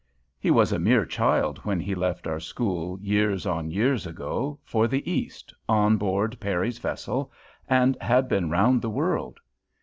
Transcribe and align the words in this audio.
He 0.39 0.49
was 0.49 0.71
a 0.71 0.79
mere 0.79 1.05
child 1.05 1.59
when 1.59 1.79
he 1.79 1.93
left 1.93 2.25
our 2.25 2.39
school 2.39 2.99
years 3.01 3.45
on 3.45 3.69
years 3.69 4.07
ago, 4.07 4.57
for 4.63 4.87
the 4.87 5.07
East, 5.07 5.53
on 5.69 5.97
board 5.97 6.39
Perry's 6.39 6.79
vessel, 6.79 7.31
and 7.69 7.95
had 8.01 8.27
been 8.27 8.49
round 8.49 8.81
the 8.81 8.89
world. 8.89 9.39